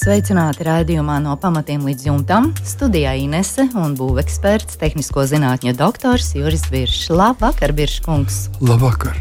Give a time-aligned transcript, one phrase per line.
[0.00, 2.46] Sveicināti raidījumā no pamatiem līdz jumtam.
[2.64, 7.10] Studijā Inese un būveksperts, tehnisko zinātņu doktors Juris Biršs.
[7.12, 8.38] Labvakar, Birškungs!
[8.64, 9.18] Labvakar!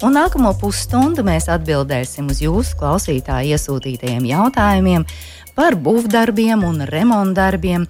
[0.00, 5.04] Un nākamo pusstundu mēs atbildēsim uz jūsu klausītāju iesūtītajiem jautājumiem
[5.52, 7.84] par būvdarbiem un remontdarbiem,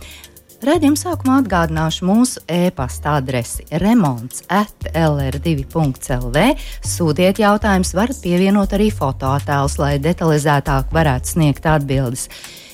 [0.63, 6.43] Radījuma sākumā atgādināšu mūsu e-pasta adresi remonds at lr2.lv.
[6.87, 12.29] Sūtiet jautājumus, varat pievienot arī fotoattēlus, lai detalizētāk varētu sniegt atbildes.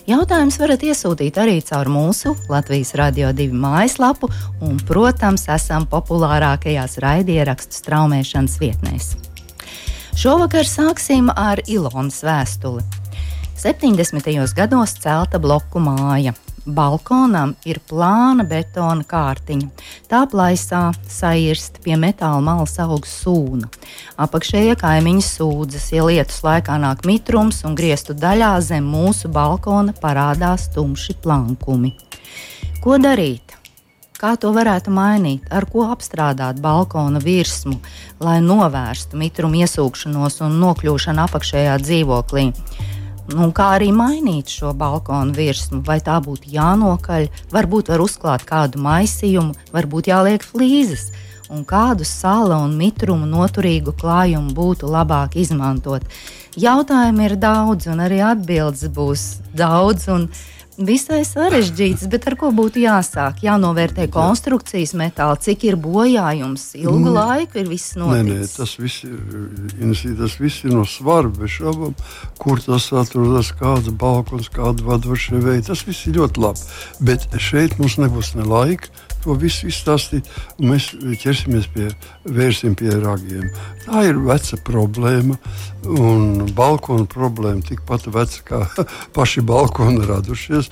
[0.09, 4.29] Jautājumus varat iesūtīt arī caur mūsu Latvijas Radio 2 mājaslapu,
[4.61, 9.15] un, protams, esam populārākajās raidierakstu straumēšanas vietnēs.
[10.13, 12.85] Šovakar sāksim ar Ilonas vēstuli.
[13.57, 14.29] 70.
[14.61, 16.37] gados celta bloku māja.
[16.69, 19.69] Balkonam ir plāna betona kārtiņa.
[20.11, 23.71] Tā plaisā sairst pie metāla malas aug sūna.
[24.21, 30.69] Apakšējie kaimiņi sūdzas, ja lietus laikā nāk mitrums un griestu daļā zem mūsu balkona parādās
[30.75, 31.95] tumši plankumi.
[32.85, 33.57] Ko darīt?
[34.19, 37.77] Kā to varētu mainīt, ar ko apstrādāt balkona virsmu,
[38.19, 42.49] lai novērstu mitrumu iesūkšanos un nokļūšanu apakšējā dzīvoklī?
[43.29, 48.81] Nu, kā arī mainīt šo balkonu virsmu, vai tā būtu jānokaļ, varbūt var uzklāt kādu
[48.81, 51.11] maisījumu, varbūt jāliek flīzes,
[51.53, 56.09] un kādu sāla un mitrumu noturīgu klājumu būtu labāk izmantot.
[56.59, 60.09] Jautājumi ir daudz, un arī atbildes būs daudz.
[60.09, 63.43] Un, uh, visai sarežģīts, bet ar ko būtu jāsāk?
[63.45, 68.29] Jānovērtē konstrukcijas metāla, cik ir bojājums, ilgu nē, laiku ir viss noticis.
[68.29, 71.97] Nē, nē, tas viss ir, tas viss ir no svara, bez šaubām,
[72.39, 75.67] kur tas atrodas, kāds balkons, kāda vadošie veidi.
[75.71, 76.71] Tas viss ir ļoti labi,
[77.11, 78.93] bet šeit mums nebūs ne laika
[79.23, 80.91] to visu izstāstīt, un mēs
[81.23, 81.89] ķersimies pie,
[82.79, 83.49] pie ragiem.
[83.85, 85.39] Tā ir veca problēma,
[85.89, 88.63] un balkona problēma tikpat veca kā
[89.17, 90.68] paši balkoni radušies.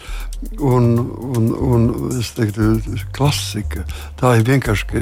[0.61, 0.85] Un,
[1.33, 1.85] un, un
[2.21, 2.77] es teiktu,
[3.17, 3.87] klasika.
[4.21, 5.01] Tā ir vienkārši, ka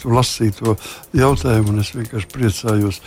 [0.00, 0.74] tu lasīji to
[1.16, 3.00] jautājumu, un es vienkārši priecājos.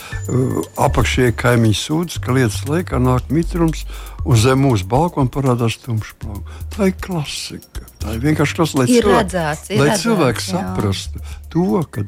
[0.80, 3.84] Apakšējie kaimiņi sūdz, ka lietas laikā nāk mitrums,
[4.24, 6.64] un zem mūsu balkona parādās tumšs plauks.
[6.76, 7.84] Tā ir klasika.
[8.02, 10.62] Tā ir vienkārši tas, lai, ir cilvēks, redzēts, lai redzēts, cilvēks jā.
[10.62, 12.06] saprastu to, ka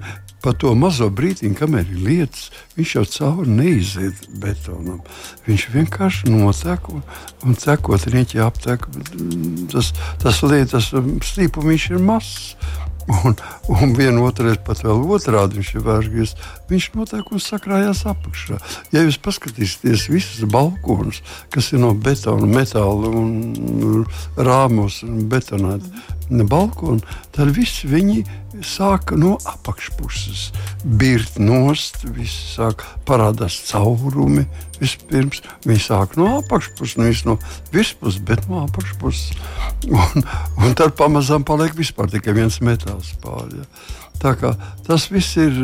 [0.46, 5.00] pa to mazo brīdiņu, kamēr ir lietas, viņš jau cauri neiziet betonam.
[5.48, 7.02] Viņš vienkārši notek un,
[7.58, 8.86] cekot rīķi aptek.
[9.72, 9.90] Tas,
[10.22, 10.92] tas lietas
[11.26, 12.52] stīpums ir mazs.
[13.06, 13.36] Un,
[13.70, 16.32] un viena otrreiz pat vēl otrādi viņš ir vērsies.
[16.70, 18.58] Viņš notiek un sakrājās apakšā.
[18.94, 21.22] Ja jūs paskatīsieties visus balkonus,
[21.54, 24.02] kas ir no betona, metāla un
[24.34, 27.02] rāmos un betonēti balkoni,
[27.34, 28.24] tad visi viņi
[28.64, 30.50] sāka no apakšpuses.
[30.84, 34.46] Birt nost, viss sāk parādās caurumi.
[34.80, 37.38] Vispirms viņi sāk no apakšpuses, nevis no
[37.74, 39.36] virspuses, bet no apakšpuses.
[39.90, 40.26] Un,
[40.62, 43.62] un tad pamazām paliek vispār tikai viens metāls pāri.
[43.62, 43.68] Ja.
[44.22, 44.54] Tā kā
[44.86, 45.56] tas viss ir,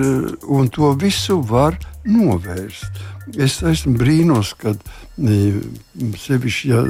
[0.44, 3.00] un to visu var novērst.
[3.38, 4.80] Es esmu brīnos, kad
[5.16, 6.82] sevišķi, ja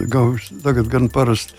[0.64, 1.54] tagad gan parasti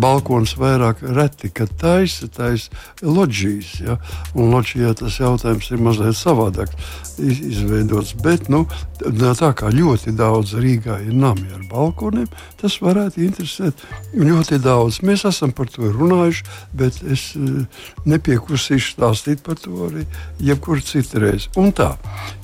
[0.00, 2.70] balkons vairāk reti, kad taisa, taisa
[3.02, 3.72] loģijas.
[3.84, 3.96] Ja?
[4.34, 6.72] Un loģijā tas jautājums ir mazliet savādāk
[7.20, 8.14] izveidots.
[8.24, 8.64] Bet nu,
[9.00, 12.28] tā kā ļoti daudz Rīgā ir nami ar balkoniem,
[12.60, 13.84] tas varētu interesēt
[14.16, 15.00] ļoti daudz.
[15.06, 17.62] Mēs esam par to runājuši, bet es eh,
[18.10, 20.06] nepiekusīšu stāstīt par to arī
[20.42, 21.50] jebkur citreiz.
[21.60, 21.92] Un tā,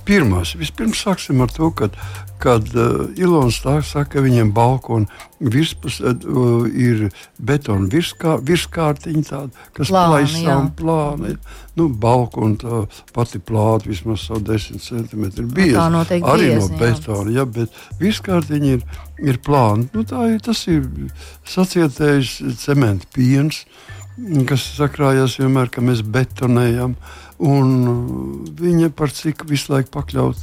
[0.06, 1.91] pirmās, vispirms sāksim ar to, ka
[2.39, 5.07] kad uh, Ilons saka, ka viņiem balkona
[5.41, 7.09] virspusē uh, ir
[7.39, 11.37] betona virskār, virskārtiņa, tāda, kas plaisām plāna.
[11.77, 12.83] Nu, balkona tā
[13.13, 15.88] pati plāta vismaz savu desmit centimetru bieza.
[16.33, 17.43] Arī biezi, no betona, jā.
[17.43, 18.87] jā, bet virskārtiņa ir,
[19.32, 19.89] ir plāna.
[19.93, 20.87] Nu, tā ir, tas ir
[21.49, 23.65] sacietējis cementa piens,
[24.49, 26.97] kas sakrājās vienmēr, ka mēs betonējam.
[27.37, 27.73] Un
[28.56, 30.41] viņa par cik visu laiku pakļaut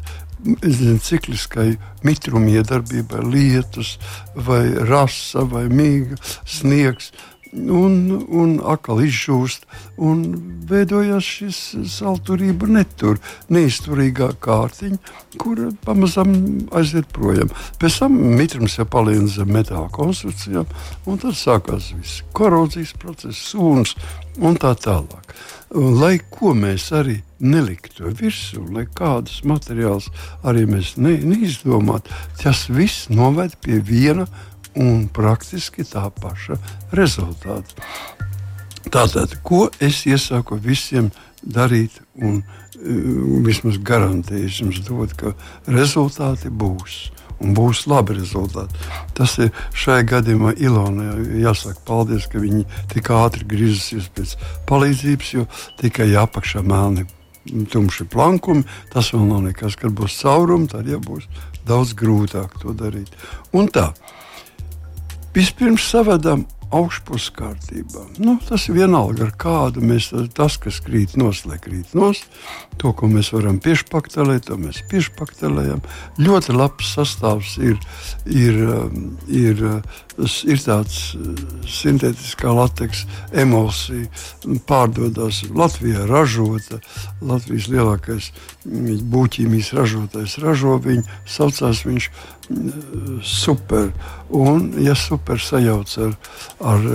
[1.04, 3.98] cikliskai mitruma iedarbībai, lietus,
[4.36, 7.12] vai rasa, vai mīga, sniegs.
[7.54, 9.68] Un, un atkal izžūst,
[10.02, 10.24] un
[10.66, 11.60] veidojās šis
[11.94, 13.20] salturība, netur,
[13.54, 14.98] neizturīgā kārtiņa,
[15.38, 16.34] kur pamazām
[16.74, 17.54] aiziet projām.
[17.78, 20.66] Pēc tam mitrums jau paliek zem metāla konstrukcijām,
[21.06, 23.94] un tad sākās viss korozijas process, sūns
[24.42, 25.38] un tā tālāk.
[25.74, 30.12] Un, lai ko mēs arī neliktu virsū, lai kādus materiālus
[30.46, 34.28] arī mēs ne, neizdomātu, tas viss noved pie viena
[34.78, 36.60] un praktiski tā paša
[36.94, 37.90] rezultāta.
[38.94, 41.10] Tātad, ko es iesaku visiem
[41.42, 42.62] darīt, un uh,
[43.46, 45.34] vismaz garantēju jums dot, ka
[45.66, 47.08] rezultāti būs
[47.42, 48.78] un būs labi rezultāti.
[49.18, 54.36] Tas ir šajā gadījumā Ilonai jāsaka paldies, ka viņi tik ātri griezusies pēc
[54.70, 55.48] palīdzības, jo
[55.82, 57.08] tikai apakšā melni
[57.72, 58.64] tumši plankumi.
[58.94, 61.28] Tas vēl nav nekas, kad būs caurums, tad jau būs
[61.68, 63.12] daudz grūtāk to darīt.
[63.56, 63.92] Un tā,
[65.36, 68.06] vispirms savedam augšpus kārtībā.
[68.24, 72.24] Nu, tas vienalga ar kādu mēs tas, kas krīt nos, lai krīt nos.
[72.82, 75.84] To, ko mēs varam piešpaktelēt, to mēs piešpaktelējam.
[76.22, 77.78] Ļoti labs sastāvs ir,
[78.26, 79.62] ir, um, ir,
[80.18, 81.34] ir, ir tāds uh,
[81.70, 83.04] sintētiskā lateks
[83.44, 84.08] emulsija,
[84.70, 86.80] pārdodas Latvijā ražota.
[87.22, 88.32] Latvijas lielākais
[88.66, 92.10] mm, būtības ražotājs ražo viņu, saucās viņš
[93.24, 93.92] super.
[94.34, 96.16] Un, ja super sajauc ar,
[96.74, 96.90] ar,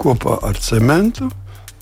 [0.00, 1.30] kopā ar cementu,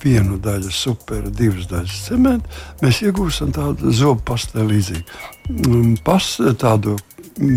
[0.04, 5.20] vienu daļu super, divas daļas cementa, mēs iegūstam tādu zobu pasteli līdzīgu.
[5.54, 6.28] Mm, pas,
[6.60, 6.98] tādu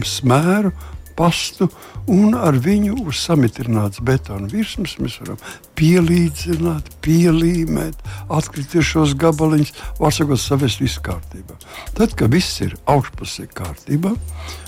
[0.08, 0.72] smēru,
[1.18, 1.70] pastu,
[2.08, 5.42] un ar viņu uz samitrināts betona virsmas mēs varam
[5.80, 11.58] pielīdzināt, pielīmēt, atkritušos gabaliņus, var sakot, savest visu kārtībā.
[11.98, 14.16] Tad, kad viss ir augšpusē kārtībā,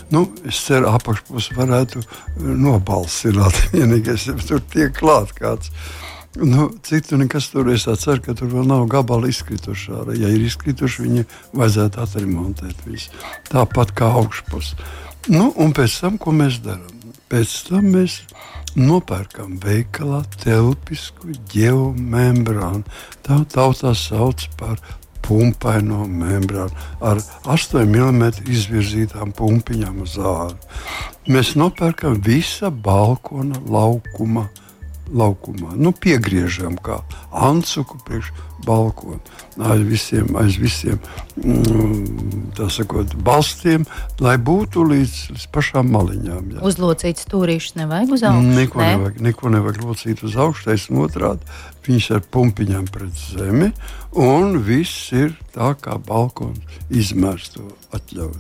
[0.10, 3.60] Nu, es ceru, apakšpusē varētu eh, nobalsināt.
[3.76, 5.70] Vienīgais, ja tur tiek klāts kāds.
[6.38, 9.96] Nu, citu nekas tur es ceru, ka tur vēl nav gabali izkrituši.
[10.22, 11.26] Ja ir izkrituši, viņi
[11.58, 13.14] vajadzētu atremontēt visu.
[13.50, 14.78] Tāpat kā augšpusē.
[15.28, 16.96] Nu, un pēc tam, ko mēs darām?
[17.30, 18.22] Pēc tam mēs
[18.80, 22.86] nopērkam veikalā telpisku geomembrānu.
[23.26, 24.80] Tā tautā sauc par
[25.26, 26.74] pumpaino membrānu
[27.06, 30.58] ar 8 mm izvirzītām pumpiņām uz āru.
[31.30, 34.48] Mēs nopērkam visa balkona laukuma.
[35.10, 35.74] Laukumā.
[35.80, 37.00] Nu, piegriežam kā
[37.34, 38.32] ansuku priekš
[38.66, 39.20] balkona.
[39.70, 41.00] Aiz visiem, aiz visiem
[41.40, 43.86] mm, sakot, balstiem,
[44.24, 46.54] lai būtu līdz, līdz pašām maliņām.
[46.56, 46.62] Jā.
[46.68, 48.54] Uzlocīts stūrīšus nevajag uz augšu.
[48.60, 48.92] Neko, ne?
[48.94, 51.60] nevajag, neko nevajag locīt uz augšu, taisnība otrādi.
[51.90, 53.72] Viņš ar pumpiņām pret zemi,
[54.14, 57.66] un viss ir tā, kā balkons izmērs to
[57.98, 58.38] atļauj.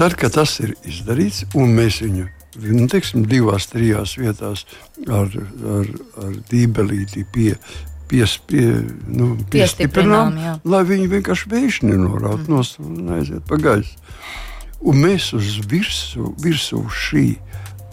[0.00, 2.30] Tad, kad tas ir izdarīts, un mēs viņu
[2.64, 4.66] nu, teiksim, divās, trijās vietās
[5.08, 5.30] ar,
[5.76, 5.92] ar,
[6.24, 7.54] ar dībelīti pie,
[8.10, 8.66] pies, pie,
[9.06, 12.52] nu, piestiprinām, lai viņi vienkārši vējš nenorāda mm.
[12.52, 13.96] nost un aiziet pa gaisu.
[14.80, 17.26] Un mēs uz virsmu virsū šī,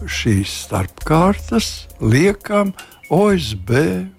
[0.08, 2.72] šīs starpkārtas liekam
[3.08, 3.72] OSB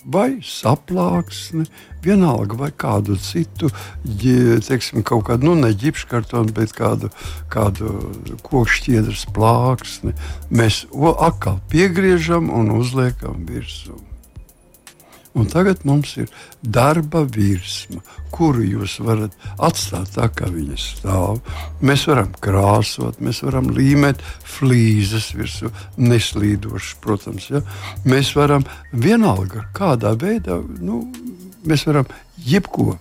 [0.09, 1.67] vai saplāksni,
[2.01, 3.69] vienalga vai kādu citu,
[4.65, 7.11] teiksim, kaut kādu, nu, ne ģipškartonu, bet kādu,
[7.53, 7.93] kādu
[8.47, 10.15] kokšķiedras plāksni.
[10.49, 14.08] Mēs atkal piegriežam un uzliekam virsmu.
[15.37, 16.29] Un tagad mums ir
[16.65, 18.01] darba virsma,
[18.33, 21.43] kuru jūs varat atstāt tā, kā viņa stāv.
[21.85, 24.23] Mēs varam krāsot, mēs varam līmēt
[24.57, 25.69] flīzes virsū,
[26.01, 27.49] neslīdošas, protams.
[27.53, 27.61] Ja?
[28.09, 31.03] Mēs varam vienalga, kādā veidā, nu,
[31.67, 32.09] mēs varam
[32.49, 32.97] jebko.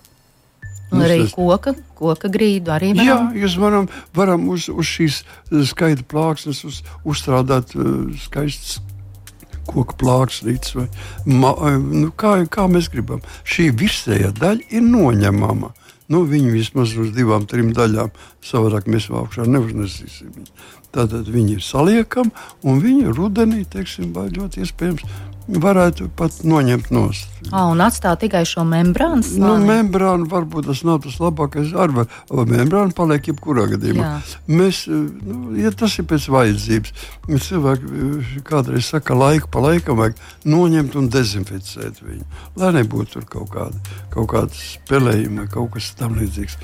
[0.89, 1.33] Un arī tas...
[1.33, 3.09] koka, koka grīdu arī varam.
[3.09, 5.19] Jā, jūs varam, varam uz, uz šīs
[5.69, 8.79] skaita plāksnes uz, uzstrādāt uh, skaistas
[9.69, 10.87] koku plāksnītes, vai
[11.25, 13.21] ma, nu, kā, kā mēs gribam.
[13.47, 15.73] Šī virsējā daļa ir noņemama.
[16.09, 18.09] Nu, viņi vismaz uz divām, trim daļām
[18.45, 20.47] savādāk mēs augšā neuznesīsim.
[20.89, 22.33] Tātad viņi ir saliekami,
[22.65, 25.05] un viņi rudenī, teiksim, ļoti iespējams
[25.61, 27.38] varētu pat noņemt nost.
[27.49, 29.23] À, un atstāt tikai šo membrānu.
[29.39, 31.71] Nu, membrāna varbūt tas nav tas labākais.
[31.79, 31.93] Ar
[32.49, 34.05] membrānu paliek jebkurā gadījumā.
[34.05, 34.39] Jā.
[34.51, 36.93] Mēs, nu, ja tas ir pēc vajadzības,
[37.47, 40.19] cilvēki kādreiz saka, laiku pa laikam vajag
[40.49, 42.27] noņemt un dezinficēt viņu.
[42.59, 46.59] Lai nebūtu tur kaut kāda, kaut kāda spēlējuma kaut kas tam līdzīgs.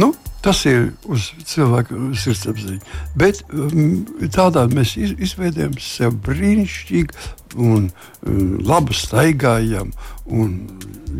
[0.00, 0.14] Nu,
[0.44, 2.82] Tas ir uz cilvēku sirdsapziņu.
[3.16, 4.02] Bet um,
[4.34, 9.94] tādā mēs izveidojam sev brīnišķīgu un um, labu staigājumu.
[10.24, 10.56] Un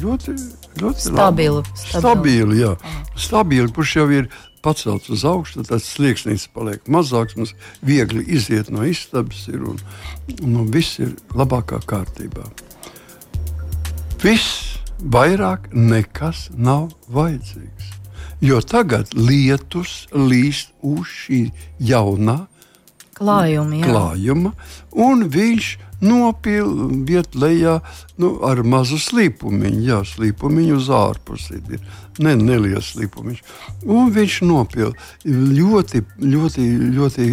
[0.01, 0.35] ļoti,
[0.81, 1.61] ļoti stabilu.
[1.61, 1.85] Labu.
[1.85, 2.73] Stabilu, jā.
[3.21, 4.31] Stabilu, kurš jau ir
[4.65, 7.37] pacelts uz augšu, tad tas slieksnis paliek mazāks.
[7.37, 7.53] Mums
[7.85, 9.81] viegli iziet no istabas, ir, un,
[10.41, 12.47] un viss ir labākā kārtībā.
[14.25, 17.93] Viss vairāk nekas nav vajadzīgs.
[18.45, 21.47] Jo tagad lietus līst uz šī
[21.81, 22.47] jaunā
[23.15, 24.53] klājuma, klājuma
[24.91, 25.69] un viņš
[26.05, 27.79] nopilnu vietu lejā
[28.21, 29.85] nu, ar mazu slīpumiņu.
[29.89, 31.83] Jā, slīpumiņu uz ārpusi ir
[32.23, 33.41] ne, neliels slīpumiņš.
[33.91, 34.93] Un viņš nopilna
[35.59, 37.27] ļoti, ļoti, ļoti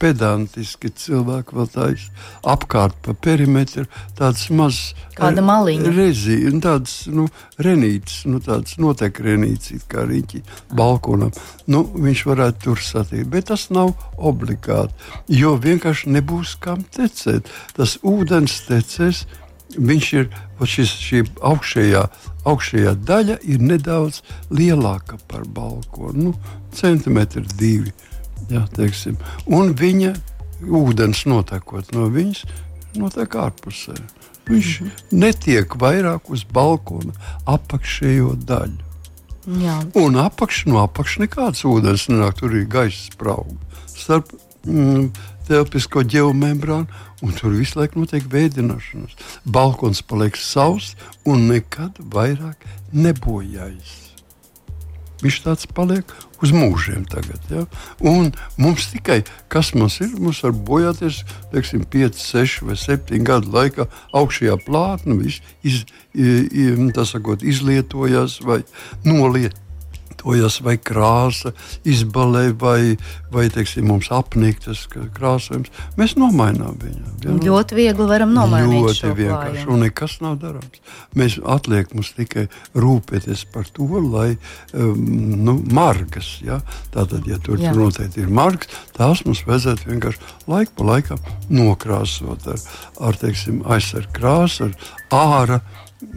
[0.00, 2.06] pedantiski cilvēki vēl tāds
[2.48, 3.84] apkārt pa perimetru,
[4.18, 4.92] tāds mazs.
[5.18, 5.92] Kāda maliņa?
[5.92, 7.26] Rezi, tāds, nu,
[7.62, 10.42] renīts, nu, tāds notiek renīts, kā riņķi
[10.78, 11.34] balkonam.
[11.70, 14.96] Nu, viņš varētu tur satikt, bet tas nav obligāti,
[15.28, 17.50] jo vienkārši nebūs kam tecēt.
[17.76, 19.26] Tas ūdens tecēs,
[19.76, 20.28] viņš ir
[20.68, 22.02] šis, šī augšējā,
[22.48, 26.34] augšējā daļa ir nedaudz lielāka par balkonu, nu,
[26.74, 27.92] centimetri divi.
[28.50, 29.16] Jā, teiksim.
[29.46, 30.12] un viņa
[30.62, 32.44] ūdens notekot no viņas,
[32.98, 33.96] notiek ārpusē.
[34.48, 35.18] Viņš mm -hmm.
[35.22, 37.12] netiek vairāk uz balkona
[37.46, 38.90] apakšējo daļu.
[39.62, 39.80] Jā.
[39.98, 43.58] Un apakš, no apakšas nekāds ūdens nenāk, tur ir gaisa sprauga
[44.02, 44.32] starp
[44.66, 45.10] mm,
[45.48, 46.86] telpisko ģeomembrānu,
[47.22, 49.16] un tur visu laiku notiek veidināšanās.
[49.44, 50.96] Balkons paliek sauss
[51.28, 53.98] un nekad vairāk nebojājas.
[55.22, 56.08] Viņš tāds paliek
[56.42, 57.42] uz mūžiem tagad.
[57.50, 57.62] Ja?
[58.02, 59.20] Un mums tikai
[59.52, 61.20] kas mums ir, mums var bojāties
[61.52, 63.86] teiksim, 5, 6 vai 7 gadu laikā
[64.18, 66.82] augšējā plātne, iz, iz, iz,
[67.12, 68.62] sakot, izlietojās vai
[69.06, 69.54] noliet,
[70.12, 71.52] izmantojas, vai krāsa
[71.84, 72.96] izbalē, vai,
[73.32, 75.70] vai teiksim, mums apniktas krāsojums.
[75.96, 77.14] Mēs nomainām viņu.
[77.24, 77.32] Ja?
[77.32, 78.82] Ļoti viegli varam nomainīt.
[78.82, 80.80] Ļoti vienkārši, un nekas nav darāms.
[81.14, 84.36] Mēs atliek mums tikai rūpēties par to, lai
[84.74, 85.04] um,
[85.44, 86.60] nu, margas, ja?
[86.92, 92.48] tātad, ja tur, tur noteikti ir margas, tās mums vajadzētu vienkārši laiku pa laikam nokrāsot
[92.48, 92.60] ar,
[93.00, 94.76] ar teiksim, aizsargu krāsu, ar
[95.12, 95.62] ārā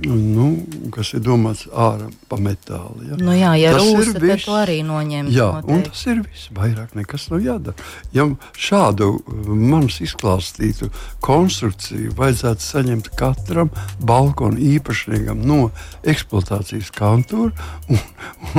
[0.05, 0.47] nu,
[0.93, 3.05] kas ir domāts ārā pa metālu.
[3.09, 3.17] Ja?
[3.19, 5.31] Nu jā, ja tas rūsa, ir viss, to arī noņemt.
[5.33, 5.75] Jā, noteikti.
[5.75, 6.49] un tas ir viss.
[6.55, 7.87] Vairāk nekas nav jādara.
[8.15, 8.27] Ja
[8.67, 9.11] šādu
[9.45, 10.89] manis izklāstītu
[11.25, 15.69] konstrukciju vajadzētu saņemt katram balkona īpašniekam no
[16.03, 17.53] eksploatācijas kantūra,
[17.89, 18.03] un,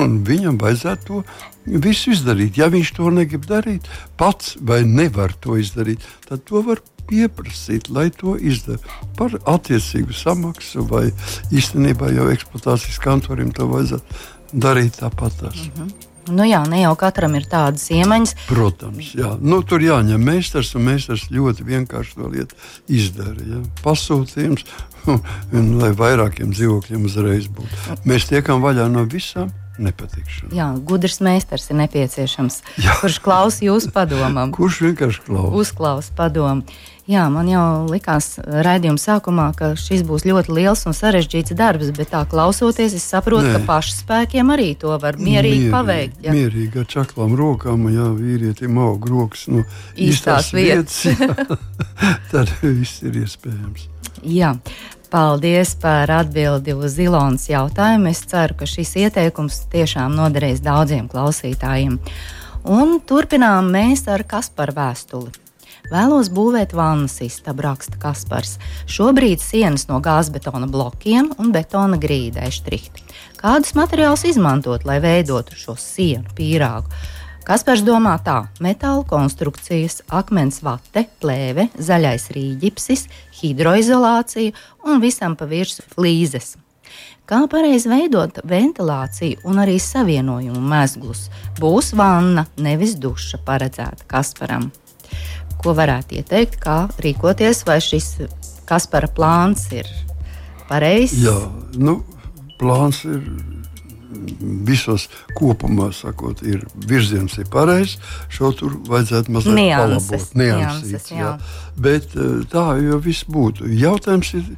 [0.03, 2.59] un viņam vajadzētu to visu izdarīt.
[2.61, 3.89] Ja viņš to negrib darīt
[4.21, 10.87] pats vai nevar to izdarīt, tad to var pieprasīt, lai to izdarītu par attiecīgu samaksu,
[10.91, 11.07] vai
[11.55, 15.43] īstenībā jau eksploatācijas kantorim to vajadzētu darīt tāpat.
[15.43, 16.07] Mm -hmm.
[16.27, 18.35] Nu jā, ne jau katram ir tādas iemaņas.
[18.49, 19.37] Protams, jā.
[19.41, 22.55] Nu, tur jāņem meistars, un meistars ļoti vienkārši to lietu
[22.89, 23.47] izdara.
[23.47, 23.61] Ja.
[23.85, 24.65] Pasūtījums,
[25.57, 28.01] un, lai vairākiem dzīvokļiem uzreiz būtu.
[28.05, 30.51] Mēs tiekam vaļā no visām nepatikšanu.
[30.57, 32.61] Jā, gudrs meistars ir nepieciešams.
[32.83, 32.99] Jā.
[33.03, 34.55] Kurš klausa jūsu padomam?
[34.57, 35.55] Kurš vienkārši klausa?
[35.63, 36.67] Uzklausa padomu.
[37.07, 42.11] Jā, man jau likās raidījuma sākumā, ka šis būs ļoti liels un sarežģīts darbs, bet
[42.11, 43.61] tā klausoties, es saprotu, Nē.
[43.61, 46.19] ka pašspēkiem arī to var mierīgi, mierīgi paveikt.
[46.27, 46.35] Jā.
[46.35, 49.63] Mierīgi ar čaklām rokām, ja vīrietim aug rokas no
[49.95, 51.95] īstās, īstās vietas, vietas
[52.33, 53.87] tad viss ir iespējams.
[54.27, 54.57] Jā.
[55.07, 58.11] Paldies par atbildi uz Ilonas jautājumu.
[58.11, 62.01] Es ceru, ka šis ieteikums tiešām noderēs daudziem klausītājiem.
[62.67, 65.46] Un turpinām mēs ar Kasparu vēstuli.
[65.87, 68.57] Vēlos būvēt vannas istabu, raksta Kaspars.
[68.91, 73.05] Šobrīd sienas no gāzbetona blokiem un betona grīdai štrihti.
[73.39, 76.91] Kādus materiālus izmantot, lai veidotu šo sienu pīrāgu?
[77.47, 83.07] Kaspars domā tā: metāla konstrukcijas, akmens vate, plēve, zaļais rīģipsis,
[83.39, 84.57] hidroizolācija
[84.91, 86.57] un visam pa virsmu flīzes.
[87.27, 91.29] Kā pareizi veidot ventilāciju un arī savienojumu mezglus?
[91.63, 94.67] Būs vanna, nevis duša paredzēta Kasparam
[95.67, 98.13] ko varētu ieteikt, kā rīkoties, vai šis
[98.67, 99.87] Kaspara plāns ir
[100.71, 101.21] pareizs?
[101.23, 101.37] Jā,
[101.79, 102.01] nu,
[102.59, 103.23] plāns ir
[104.67, 105.07] visos
[105.37, 107.99] kopumā sakot, ir virziens ir pareizs.
[108.33, 110.39] Šo tur vajadzētu mazliet nianses, palabot.
[110.41, 111.21] Nianses, nianses, jā.
[111.21, 111.33] Jā.
[111.87, 113.69] Bet eh, tā jau viss būtu.
[113.77, 114.49] Jautājums ir,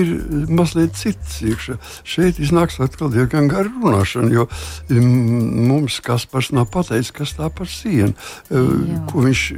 [0.00, 0.12] ir
[0.50, 1.40] mazliet cits.
[1.44, 1.78] Iekšā.
[2.08, 4.48] Šeit iznāks atkal diezgan gara runāšana, jo
[4.90, 8.14] mm, mums Kaspars nav pateicis, kas tā par sienu.
[8.50, 8.72] Eh.
[9.10, 9.48] Ko viņš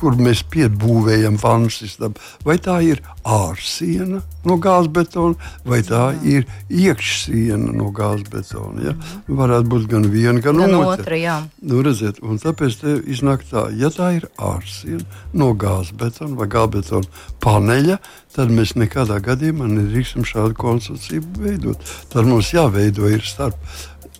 [0.00, 5.36] kur mēs piebūvējam vannas istabu, vai tā ir ārsiena no gāzbetona,
[5.68, 8.86] vai tā ir iekšsiena no gāzbetona.
[8.88, 8.94] Ja?
[8.96, 9.36] Mm.
[9.40, 10.96] Varētu būt gan viena, gan, gan otra.
[11.04, 11.36] otra jā.
[11.60, 15.04] nu, redziet, tāpēc te iznāk tā, ja tā ir ārsiena
[15.36, 18.00] no gāzbetona vai gāzbetona paneļa,
[18.36, 21.92] tad mēs nekādā gadījumā nedrīkstam šādu konstrukciju veidot.
[22.12, 23.58] Tad mums jāveido ir starp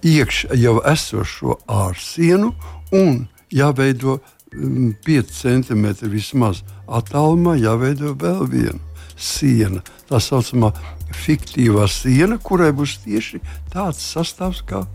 [0.04, 2.52] iekšā jau esošo ārsienu
[2.96, 8.78] un jāveido 5 centimetri vismaz attālumā jāveido vēl viena
[9.20, 9.82] siena.
[10.08, 10.72] Tā saucamā
[11.14, 13.42] fiktīvā siena, kurai būs tieši
[13.72, 14.86] tāds sastāvs, kā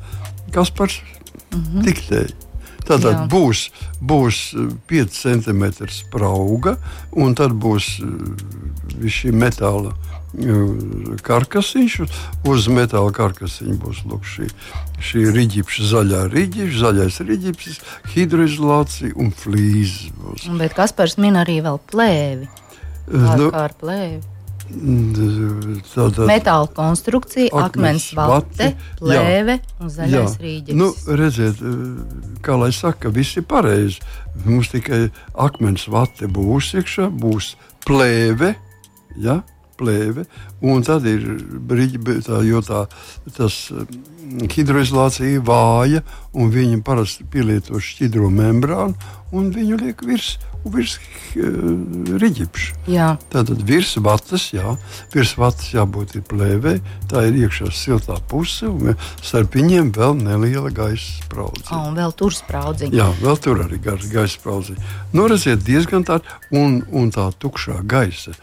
[0.51, 1.01] Kaspars
[1.51, 1.83] mm -hmm.
[1.83, 2.33] diktēja.
[2.85, 3.27] Tātad Jā.
[3.29, 3.71] būs,
[4.01, 4.53] būs
[4.87, 6.77] 5 cm sprauga,
[7.11, 8.01] un tad būs
[9.01, 10.15] šī metāla uh,
[11.25, 11.97] karkasiņš.
[12.49, 14.49] Uz metāla karkasiņa būs lūk, šī,
[14.99, 17.81] šī riģipša, zaļā riģipša, zaļais riģipsis,
[18.15, 20.13] hidroizolācija un flīzes.
[20.19, 20.47] Būs.
[20.59, 22.47] Bet Kaspars min arī vēl plēvi.
[23.05, 24.23] Kā, Nu, kā ar plēvi?
[24.65, 30.77] Tātad, Metāla konstrukcija, akmens Akmens vate, plēve un zaļais rīģis.
[30.79, 31.61] Nu, redziet,
[32.41, 34.01] kā lai saka, viss ir pareizi.
[34.45, 37.53] Mums tikai akmens vate būs iekšā, būs
[37.85, 38.55] plēve.
[39.21, 39.43] Ja?
[39.75, 40.23] Plēve,
[40.63, 41.25] un tad ir
[41.67, 42.85] brīdi, tā, jo tā,
[43.35, 43.57] tas
[44.55, 46.01] hidroizolācija ir vāja,
[46.35, 48.95] un viņi parasti pielieto šķidro membrānu,
[49.35, 50.35] un viņu liek virs,
[50.71, 52.77] virs uh, riģipša.
[52.91, 54.75] Jā, Tātad virs vatas, jā,
[55.13, 56.77] virs vatas jābūt ir plēvei,
[57.11, 61.67] tā ir iekšā siltā puse, un starp viņiem vēl neliela gaisa spraudze.
[61.71, 62.95] oh, un vēl tur spraudziņi.
[62.95, 64.77] Jā, vēl tur arī gaisa spraudze.
[65.13, 68.35] Nu, redziet, diezgan tā, un, un tā tukšā gaisa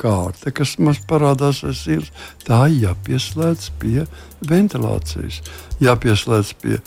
[0.00, 2.10] kārta, kas mums parādās aiz sienas,
[2.46, 4.06] tā jāpieslēdz pie
[4.48, 5.40] ventilācijas.
[5.82, 6.78] Jāpieslēdz pie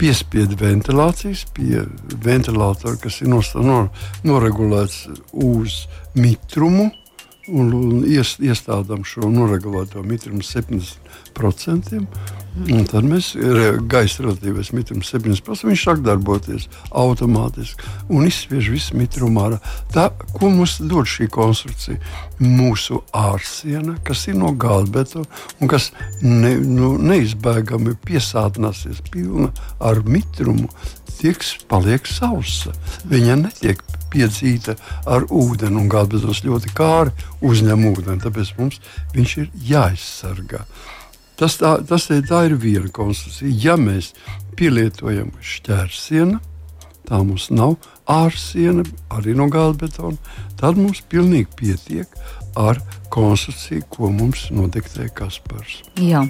[0.00, 1.84] piespiedu ventilācijas, pie
[2.24, 3.90] ventilātora, kas ir nor,
[4.26, 5.84] noregulēts uz
[6.18, 6.90] mitrumu.
[7.46, 12.06] Un, un ies, iestādām šo noregulēto mitrumu 70%.
[12.56, 13.34] Un tad mēs
[13.90, 15.66] gaisa relatīvais mitrums 70%.
[15.68, 19.58] Viņš sāk darboties automātiski un izspiež visu mitrumu ārā.
[19.92, 22.00] Tā, ko mums dod šī konstrukcija?
[22.40, 25.28] Mūsu ārsiena, kas ir no gāzbetona
[25.60, 25.90] un kas
[26.22, 29.52] ne, nu, neizbēgami piesātināsies pilna
[29.84, 30.70] ar mitrumu,
[31.18, 32.72] tiks paliek sausa.
[33.08, 37.12] Viņa netiek piedzīta ar ūdeni, un gāzbetons ļoti kāri
[37.44, 38.80] uzņem ūdeni, tāpēc mums
[39.12, 40.64] viņš ir jāizsargā.
[41.36, 43.52] Tas, tā, tas ir, tā ir viena konstrukcija.
[43.60, 44.12] Ja mēs
[44.56, 46.40] pielietojam šķērsienu,
[47.06, 47.76] tā mums nav
[48.10, 50.16] ārsiena, arī no gāzbetona,
[50.60, 52.16] tad mums pilnīgi pietiek
[52.56, 52.80] ar
[53.12, 55.82] konstrukciju, ko mums nodektē Kaspars.
[56.00, 56.24] Jā.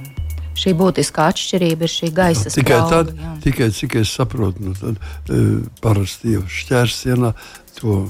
[0.56, 3.32] Šī būtiskā atšķirība ir šī gaisa Tikai sprauga, tad, jā.
[3.44, 4.96] tikai cik es saprotu, nu, tad
[5.28, 5.42] e,
[5.84, 7.32] parasti jau šķērsienā
[7.76, 8.08] to e,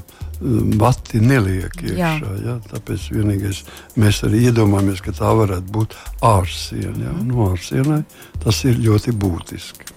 [0.78, 2.14] mati neliek Jā.
[2.14, 2.36] iekšā.
[2.46, 2.56] Ja?
[2.70, 3.64] Tāpēc vienīgais
[3.98, 6.96] mēs arī iedomājamies, ka tā varētu būt ārsiena.
[7.08, 7.14] Ja?
[7.26, 8.04] No ārsienai
[8.44, 9.92] tas ir ļoti būtiski.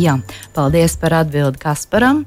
[0.00, 0.20] Jā,
[0.54, 2.24] paldies par atbildi Kasparam.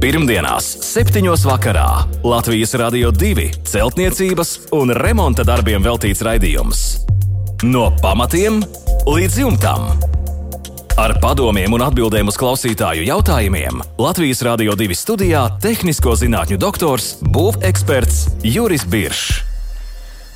[0.00, 1.24] Pirmdienās, 7.
[1.44, 1.88] vakarā
[2.24, 6.82] Latvijas Rādio 2 celtniecības un remonta darbiem veltīts raidījums.
[7.64, 8.58] No pamatiem
[9.08, 9.86] līdz jumtam.
[11.00, 18.44] Ar padomiem un atbildēm uz klausītāju jautājumiem Latvijas Rādio 2 studijā- tehnisko zinātņu doktors, būveksperts
[18.44, 19.40] Juris Biršs.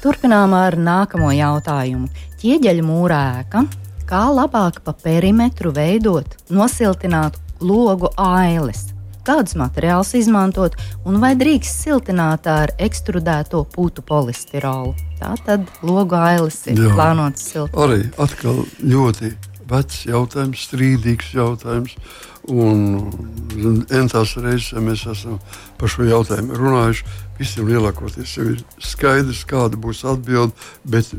[0.00, 2.08] Turpinām ar nākamo jautājumu.
[2.40, 3.66] Ķieģeļa mūrā ēka.
[4.06, 8.94] Kā labāk pa perimetru veidot nosiltinātu logu ailes?
[9.26, 14.94] Kādus materiālus izmantot un vai drīkst siltināt ar ekstrudēto putu polistirolu?
[15.20, 16.94] Tā tad logu ailes ir Jā.
[16.96, 17.80] plānotas siltināt.
[17.84, 19.34] Arī atkal ļoti
[19.70, 21.96] vecs jautājums, strīdīgs jautājums.
[22.50, 25.36] Un entās reizes ja mēs esam
[25.78, 27.04] par šo jautājumu runājuši.
[27.40, 30.56] Visiem lielākoties jau ir skaidrs, kāda būs atbilde,
[30.88, 31.12] bet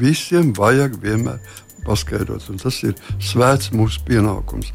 [0.00, 1.42] visiem vajag vienmēr
[1.84, 2.48] paskaidrot.
[2.50, 4.70] un Tas ir svēts mūsu pienākums.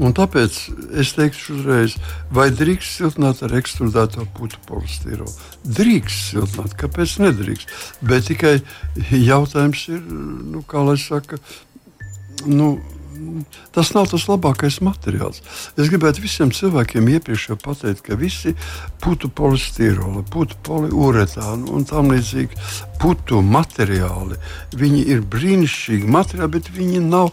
[0.00, 0.58] Un tāpēc
[1.00, 1.96] es teikšu uzreiz,
[2.30, 5.32] vai drīkst siltināt ar ekstrudēto putu polistirolu?
[5.64, 7.74] Drīkst siltināt, kāpēc nedrīkst?
[8.04, 8.58] Bet tikai
[9.32, 11.40] jautājums ir, nu, kā lai saka,
[12.46, 12.78] nu,
[13.74, 15.42] tas nav tas labākais materiāls.
[15.76, 18.54] Es gribētu visiem cilvēkiem iepriekš pateikt, ka visi
[19.02, 22.60] putu polistirola, putu poliuretāna un tam līdzīgi
[23.00, 24.38] putu materiāli,
[24.76, 27.32] viņi ir brīnišķīgi materiāli, bet viņi nav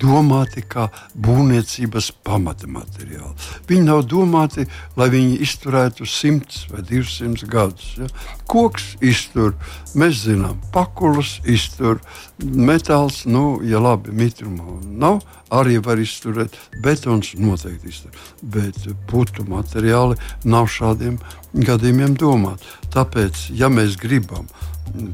[0.00, 3.34] domāti kā būvniecības pamata materiāli.
[3.68, 4.66] Viņi nav domāti,
[4.98, 7.90] lai viņi izturētu 100 vai 200 gadus.
[7.98, 8.08] Ja?
[8.48, 9.54] Koks iztur,
[9.98, 12.02] mēs zinām, pakulas iztur,
[12.42, 15.22] metāls, nu, ja labi, mitruma nav,
[15.54, 18.16] arī var izturēt, betons noteikti iztur.
[18.42, 18.80] Bet
[19.10, 21.18] putu materiāli nav šādiem
[21.54, 22.66] gadījumiem domāti.
[22.94, 24.48] Tāpēc, ja mēs gribam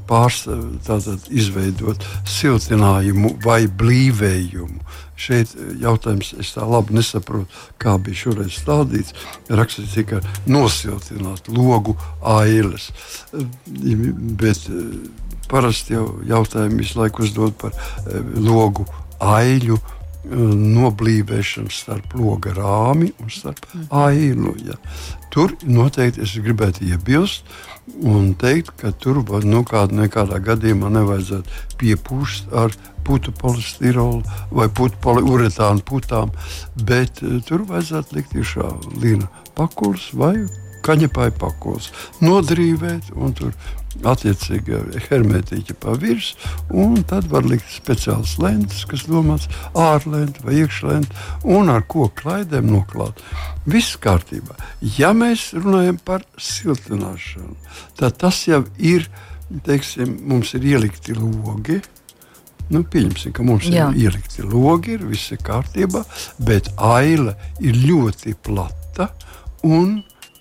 [0.09, 4.83] pārstāvēt, izveidot siltinājumu vai blīvējumu.
[5.18, 7.47] Šeit jautājums, es tā labi nesaprotu,
[7.79, 9.14] kā bija šoreiz stādīts.
[9.51, 10.20] Rakstīts tikai
[10.51, 11.94] nosiltināt logu
[12.35, 12.90] ailes.
[13.64, 14.66] Bet
[15.51, 17.75] parasti jau jautājumu visu laiku uzdod par
[18.35, 18.87] logu
[19.23, 19.79] aiļu
[20.24, 24.54] noblīvēšana starp loga rāmi un starp ailu.
[24.64, 24.78] Ja.
[25.34, 27.44] Tur noteikti es gribētu iebilst
[28.06, 32.72] un teikt, ka tur nu, kādā, nekādā gadījumā nevajadzētu piepūst ar
[33.04, 34.22] putu polistirolu
[34.54, 36.32] vai putu poliuretānu putām,
[36.88, 38.70] bet uh, tur vajadzētu likt iekšā
[39.02, 40.46] līna pakuls vai
[40.84, 41.90] kaņepāja pakuls,
[42.24, 43.52] nodrīvēt un tur
[44.02, 46.52] attiecīgi hermetiķa pa virsmu,
[46.85, 52.70] un tad var likt speciāls lentes, kas domāts ārlente vai iekšlente, un ar koku klaidēm
[52.72, 53.22] noklāt.
[53.70, 54.57] Viss kārtībā.
[54.98, 57.57] Ja mēs runājam par siltināšanu,
[58.00, 59.09] tad tas jau ir,
[59.66, 61.80] teiksim, mums ir ielikti logi.
[62.72, 63.90] Nu, pieņemsim, ka mums Jā.
[63.92, 66.00] ir ielikti logi, ir viss kārtībā,
[66.48, 69.11] bet aila ir ļoti plata
[69.64, 69.98] un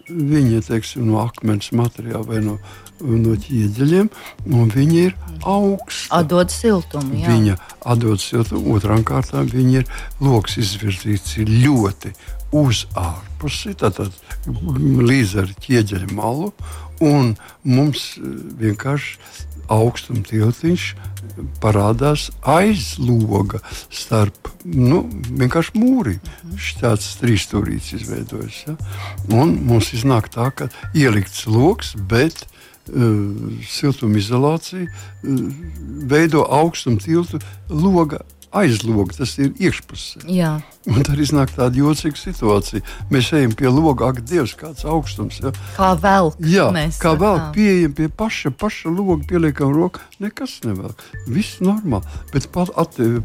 [0.07, 2.57] viņa teiksim, no akmens materiāla vai no
[3.01, 4.09] no ķieģeļiem,
[4.53, 5.15] un viņi ir
[5.49, 6.09] augsti.
[6.15, 7.17] Atdod siltumu.
[7.19, 7.33] Jā.
[7.33, 7.57] Viņa
[7.93, 9.89] atdod siltumu, otrām kārtām viņa ir
[10.23, 12.13] lokus izvirzīts ir ļoti
[12.53, 14.13] uz ārpusi, tātad
[14.45, 16.51] līdz ar ķieģeļa malu,
[17.03, 17.33] un
[17.65, 18.29] mums eh,
[18.61, 19.17] vienkārši
[19.71, 20.87] augstuma tiltiņš
[21.63, 23.61] parādās aiz loga
[23.93, 25.03] starp nu,
[25.39, 26.17] vienkārši mūri.
[26.79, 28.59] Tāds trīsstūrīts izveidojas.
[28.67, 28.75] Ja?
[29.33, 32.43] Un mums iznāk tā, ka ielikts lokus, bet
[33.69, 35.43] siltumizolācija eh,
[36.09, 40.23] veido augstumu tiltu loga aizloga, tas ir iekšpusē.
[40.29, 40.51] Jā.
[40.89, 42.83] Un tad iznāk tāda jocīga situācija.
[43.13, 45.39] Mēs ejam pie loga, ak, Dievs, kāds augstums.
[45.41, 45.53] Ja?
[45.77, 46.33] Kā vēl?
[46.51, 46.67] Jā,
[47.01, 51.01] kā vēl pieejam pie paša, paša loga, pieliekam roku, nekas nevelk.
[51.25, 52.73] Viss normāli, bet pat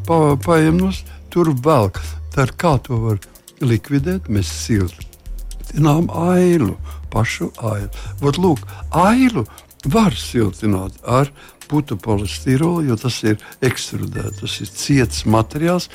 [0.09, 1.03] pa, paejam nos,
[1.35, 2.01] tur velk.
[2.35, 3.21] Tad kā to var
[3.61, 4.31] likvidēt?
[4.33, 6.77] Mēs siltinām ailu
[7.13, 7.91] pašu ailu.
[8.23, 9.47] Vot, lūk, ailu
[9.87, 11.31] var siltināt ar
[11.69, 15.89] putu polistirolu, jo tas ir ekstrudēts, tas ir ciets materiāls.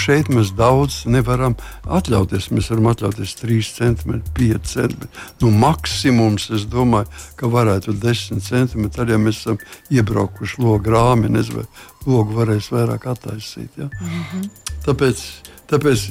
[0.00, 1.54] Šeit mēs daudz nevaram
[1.86, 2.50] atļauties.
[2.54, 5.10] Mēs varam atļauties 3 cm, 5 cm.
[5.42, 8.90] Nu, maksimums, es domāju, ka varētu būt 10 cm.
[8.96, 9.60] Tad, ja mēs esam
[9.94, 13.70] iebraukuši logu rāmi, nezinu, vai logu varēs vairāk attaisīt.
[13.78, 13.86] Ja?
[13.86, 14.48] Mm -hmm.
[14.86, 15.22] Tāpēc,
[15.70, 16.08] tāpēc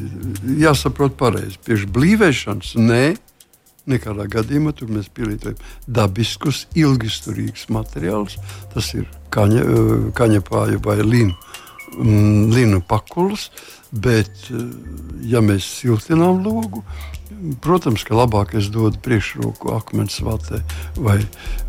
[0.63, 1.59] jāsaprot pareizi.
[1.65, 3.17] Pie blīvēšanas nē
[3.89, 8.37] Nekādā gadījumā tur mēs pielietojam dabiskus, ilgisturīgus materiālus.
[8.73, 11.35] Tas ir kaņa, eh, kaņepāja vai linu,
[11.97, 13.49] mm, linu pakulis.
[13.91, 14.65] Bet, eh,
[15.25, 16.83] ja mēs siltinām logu,
[17.61, 20.61] protams, ka labāk es dodu priekšroku akmens vatē
[20.97, 21.17] vai,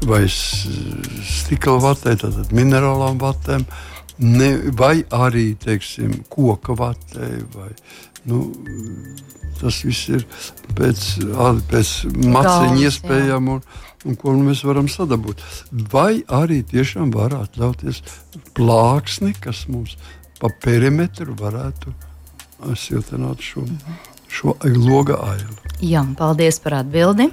[0.05, 3.67] vai stikla vatē, tātad minerālām vatēm,
[4.21, 7.33] ne, vai arī teiksim, koka vatē.
[7.57, 7.73] Vai,
[8.31, 8.47] nu,
[9.61, 10.23] Tas viss ir
[10.77, 11.03] pēc,
[11.69, 13.59] pēc maciņa iespējām, un,
[14.09, 15.43] un ko mēs varam sadabūt.
[15.93, 18.01] Vai arī tiešām var atļauties
[18.57, 19.99] plāksni, kas mums
[20.41, 21.93] pa perimetru varētu
[22.73, 23.67] siltināt šo,
[24.33, 25.61] šo loga ailu.
[25.85, 27.29] Jā, paldies par atbildi.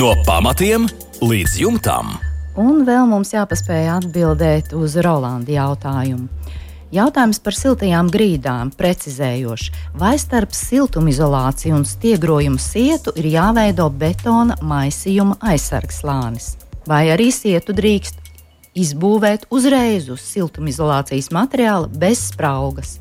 [0.00, 0.88] No pamatiem
[1.20, 2.16] līdz jumtam.
[2.58, 6.26] Un vēl mums jāpaspēj atbildēt uz Rolanda jautājumu.
[6.90, 15.38] Jautājums par siltajām grīdām, precizējoši, vai starp siltumizolāciju un stiegrojumu sietu ir jāveido betona maisījuma
[15.52, 16.56] aizsargslānis,
[16.90, 18.18] vai arī sietu drīkst
[18.74, 22.98] izbūvēt uzreiz uz siltumizolācijas materiāla bez spraugas.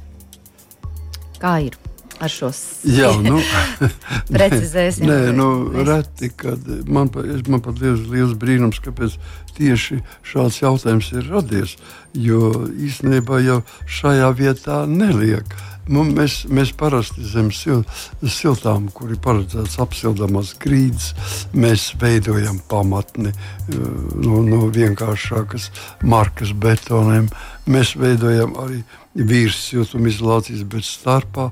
[1.41, 1.88] Kā ir?
[2.19, 2.51] Ar šo
[2.87, 3.39] Jā, nu,
[4.35, 5.07] precizēsim.
[5.09, 5.47] Nē, nu,
[5.87, 7.11] reti, kad man,
[7.47, 9.17] man pat liels, liels brīnums, kāpēc
[9.57, 11.75] tieši šāds jautājums ir radies.
[12.13, 13.59] Jo īstenībā jau
[13.99, 15.57] šajā vietā neliek.
[15.89, 17.81] Nu, mēs, mēs parasti zem sil,
[18.21, 21.13] siltām, kur ir paredzēts apsildāmās grīdas,
[21.57, 23.77] mēs veidojam pamatni eh,
[24.21, 25.69] no, no vienkāršākas
[26.05, 27.31] markas betoniem.
[27.69, 31.49] Mēs veidojam arī virs siltumizolācijas, bet starpā,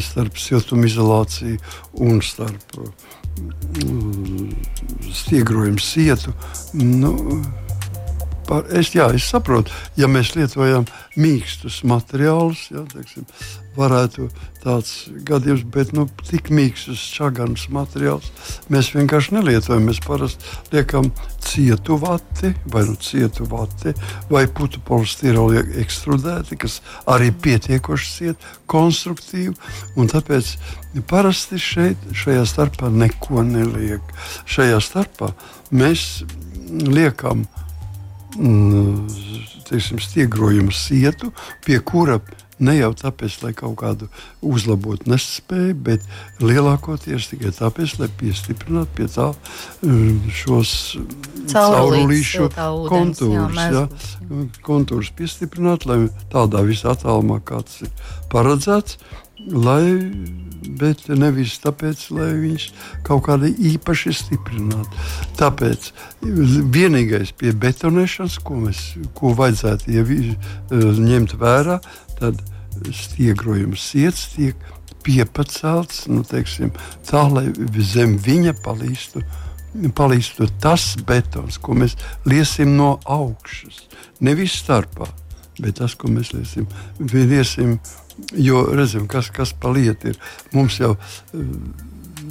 [0.00, 1.60] starp siltumizolāciju
[2.04, 2.78] un starp
[5.12, 6.32] stiegrojumu sietu.
[6.74, 7.14] Nu,
[8.48, 10.86] par, es, jā, es saprotu, ja mēs lietojam
[11.20, 13.26] mīkstus materiālus, jā, teiksim,
[13.76, 14.28] varētu
[14.62, 14.92] tāds
[15.26, 18.30] gadījums, bet nu, tik mīkstus čaganus materiālus
[18.72, 19.88] mēs vienkārši nelietojam.
[19.88, 21.10] Mēs parasti liekam
[21.44, 23.94] cietu vati vai nu cietu vati
[24.30, 26.80] vai putu polistirolu ekstrudēti, kas
[27.10, 29.54] arī pietiekoši ciet, konstruktīvi.
[30.14, 30.54] Tāpēc
[31.10, 34.14] parasti šeit, šajā starpā neko neliek.
[34.46, 35.34] Šajā starpā
[35.74, 36.24] mēs
[36.70, 37.63] liekam mm,
[38.34, 41.32] teiksim, stiegrojumu sietu,
[41.64, 42.20] pie kura
[42.62, 44.06] Ne jau tāpēc, lai kaut kādu
[44.46, 46.04] uzlabotu nespēju, bet
[46.38, 49.26] lielākoties tikai tāpēc, lai piestiprinātu pie tā
[49.82, 50.74] mm, šos
[51.50, 53.58] caurulīšu kontūrus.
[53.74, 53.84] Ja,
[54.62, 57.90] kontūrus piestiprināt, lai tādā visā attālumā, kāds ir
[58.30, 59.00] paredzēts,
[59.38, 60.10] lai,
[60.78, 62.66] bet nevis tāpēc, lai viņš
[63.06, 65.04] kaut kādā īpaši stiprinātu.
[65.38, 65.90] Tāpēc
[66.74, 68.84] vienīgais pie betonēšanas, ko, mēs,
[69.18, 70.20] ko vajadzētu ievi,
[70.70, 71.80] ņemt vērā,
[72.20, 72.40] tad
[72.94, 74.70] stiegrojums iets tiek
[75.04, 76.72] piepacelts, nu, teiksim,
[77.06, 77.50] tā lai
[77.84, 79.20] zem viņa palīstu,
[79.96, 83.84] palīstu tas betons, ko mēs liesim no augšas.
[84.24, 85.10] Nevis starpā,
[85.58, 86.70] bet tas, ko mēs liesim,
[87.02, 87.76] liesim
[88.36, 90.18] jo redzam, kas, kas paliet ir.
[90.52, 90.94] Mums jau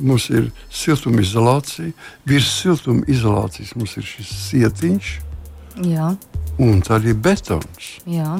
[0.01, 1.93] mums ir siltumizolācija,
[2.27, 5.13] virs siltumizolācijas mums ir šis sietiņš.
[5.89, 6.13] Jā.
[6.61, 7.95] Un tā ir betons.
[8.09, 8.37] Jā.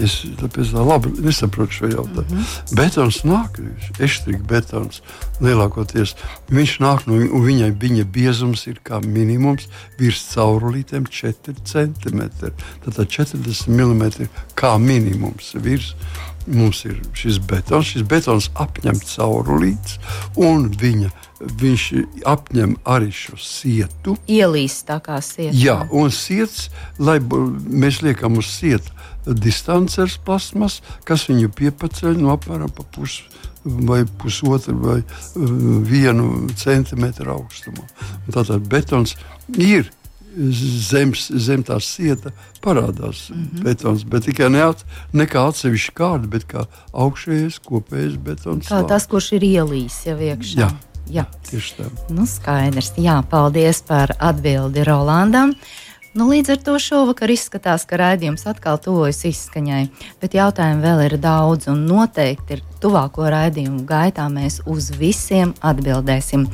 [0.00, 2.24] Es tā labi nesaprotu šo jautājumu.
[2.30, 2.76] Mm -hmm.
[2.76, 3.60] Betons nāk,
[3.98, 5.02] eštrika betons
[5.40, 6.14] lielākoties.
[6.48, 12.20] Viņš nāk no viņa, viņa biezums ir kā minimums virs caurulītēm 4 cm.
[12.84, 15.94] Tātad 40 mm kā minimums virs.
[16.46, 19.98] Mums ir šis betons, šis betons apņem caurulītes
[20.36, 21.10] un viņa
[21.42, 21.84] viņš
[22.28, 24.16] apņem arī šo sietu.
[24.30, 25.54] Ielīst tā kā sieta.
[25.56, 28.92] Jā, un siets, lai mēs liekam uz sietu
[29.26, 33.22] distancēs plasmas, kas viņu piepaceļ no apmēram pa pusi
[33.62, 35.50] vai pusotru vai uh,
[35.86, 37.86] vienu centimetru augstumā.
[38.34, 39.14] Tātad betons
[39.54, 39.90] ir
[40.32, 42.32] zems, zem tā sieta
[42.64, 43.62] parādās mm -hmm.
[43.62, 48.68] betons, bet tikai ne, at, ne kā atsevišķa kārta, bet kā augšējais kopējais betons.
[48.68, 50.58] Kā tas, kurš ir ielīs jau iekšā.
[50.60, 50.70] Jā.
[51.10, 51.88] Jā, tieši tā.
[52.14, 52.92] Nu, skaidrs.
[53.00, 55.56] Jā, paldies par atbildi Rolandam.
[56.12, 59.86] Nu, līdz ar to šovakar izskatās, ka raidījums atkal tuvojas izskaņai,
[60.20, 66.44] bet jautājumu vēl ir daudz, un noteikti ir tuvāko raidījumu gaitā mēs uz visiem atbildēsim.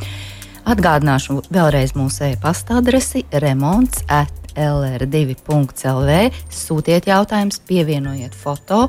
[0.68, 6.18] Atgādināšu vēlreiz mūsu e-pasta adresi remonds at lr2.lv.
[6.54, 8.86] Sūtiet jautājumus, pievienojiet foto.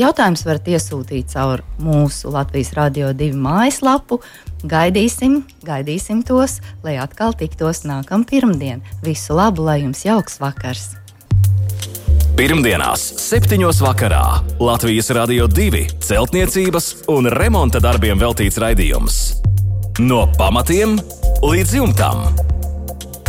[0.00, 4.20] Jautājumus varat iesūtīt caur mūsu Latvijas Rādio 2 mājaslapu
[4.60, 8.84] Gaidīsim, gaidīsim tos, lai atkal tiktos nākamā pirmdiena.
[9.04, 10.90] Visu labu, lai jums jauks vakars!
[12.36, 13.60] Pirmdienās, 7.
[13.84, 14.22] vakarā
[14.60, 19.18] Latvijas Rādio 2 celtniecības un remonta darbiem veltīts raidījums.
[20.00, 20.96] No pamatiem
[21.44, 22.24] līdz jumtam.